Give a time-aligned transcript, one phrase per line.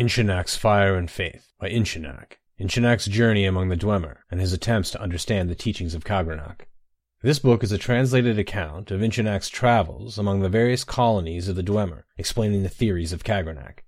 [0.00, 2.38] Inchinak's Fire and Faith by Inchinak.
[2.58, 6.60] Inchinak's journey among the Dwemer and his attempts to understand the teachings of Kagrenac.
[7.20, 11.62] This book is a translated account of Inchinak's travels among the various colonies of the
[11.62, 13.84] Dwemer, explaining the theories of Kagrenac.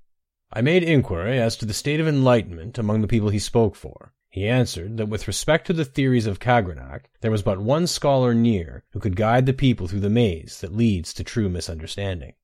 [0.53, 4.13] I made inquiry as to the state of enlightenment among the people he spoke for.
[4.29, 8.35] He answered that with respect to the theories of Kagrenac, there was but one scholar
[8.35, 12.35] near who could guide the people through the maze that leads to true misunderstanding.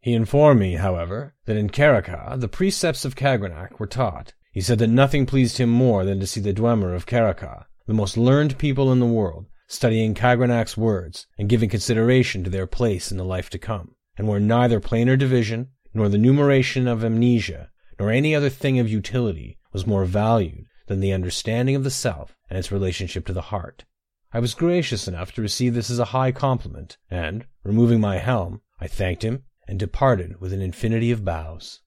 [0.00, 4.32] He informed me, however, that in Carraca the precepts of Kagrenac were taught.
[4.52, 7.94] He said that nothing pleased him more than to see the Dwemer of Carraca, the
[7.94, 13.10] most learned people in the world, studying Kagrenac's words and giving consideration to their place
[13.10, 17.70] in the life to come, and where neither planar division, nor the numeration of amnesia,
[17.98, 22.36] nor any other thing of utility was more valued than the understanding of the self
[22.48, 23.84] and its relationship to the heart.
[24.32, 28.60] I was gracious enough to receive this as a high compliment, and, removing my helm,
[28.80, 31.80] I thanked him and departed with an infinity of bows.